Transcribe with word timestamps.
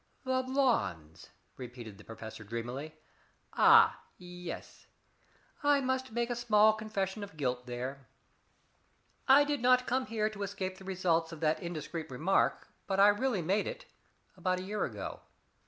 "The 0.25 0.41
blondes," 0.41 1.29
repeated 1.57 1.99
the 1.99 2.03
professor 2.03 2.43
dreamily. 2.43 2.95
"Ah, 3.53 4.01
yes, 4.17 4.87
I 5.61 5.79
must 5.79 6.11
make 6.11 6.31
a 6.31 6.35
small 6.35 6.73
confession 6.73 7.23
of 7.23 7.37
guilt 7.37 7.67
there. 7.67 8.07
I 9.27 9.43
did 9.43 9.61
not 9.61 9.85
come 9.85 10.07
here 10.07 10.27
to 10.31 10.41
escape 10.41 10.79
the 10.79 10.85
results 10.85 11.31
of 11.31 11.39
that 11.41 11.61
indiscreet 11.61 12.09
remark, 12.09 12.67
but 12.87 12.99
I 12.99 13.09
really 13.09 13.43
made 13.43 13.67
it 13.67 13.85
about 14.35 14.59
a 14.59 14.63
year 14.63 14.85
ago. 14.85 15.19